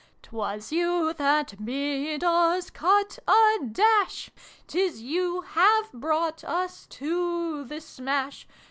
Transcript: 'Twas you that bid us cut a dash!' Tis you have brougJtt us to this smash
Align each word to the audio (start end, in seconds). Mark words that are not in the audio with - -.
'Twas 0.23 0.71
you 0.71 1.13
that 1.13 1.63
bid 1.63 2.23
us 2.23 2.71
cut 2.71 3.19
a 3.27 3.57
dash!' 3.71 4.31
Tis 4.67 5.03
you 5.03 5.41
have 5.41 5.91
brougJtt 5.91 6.43
us 6.43 6.87
to 6.87 7.63
this 7.65 7.87
smash 7.87 8.47